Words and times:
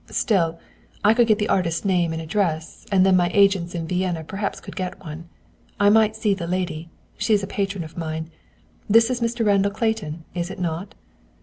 Still, 0.09 0.57
I 1.03 1.13
could 1.13 1.27
get 1.27 1.37
the 1.37 1.47
artist's 1.47 1.85
name 1.85 2.11
and 2.11 2.19
address, 2.19 2.87
and 2.91 3.05
then 3.05 3.15
my 3.15 3.29
agents 3.35 3.75
in 3.75 3.87
Vienna 3.87 4.23
perhaps 4.23 4.59
could 4.59 4.75
get 4.75 4.99
one. 4.99 5.29
I 5.79 5.91
might 5.91 6.15
see 6.15 6.33
the 6.33 6.47
lady. 6.47 6.89
She 7.19 7.35
is 7.35 7.43
a 7.43 7.45
patron 7.45 7.83
of 7.83 7.95
mine. 7.99 8.31
This 8.89 9.11
is 9.11 9.21
Mr. 9.21 9.45
Randall 9.45 9.71
Clayton, 9.71 10.23
is 10.33 10.49
it 10.49 10.57
not?" 10.57 10.95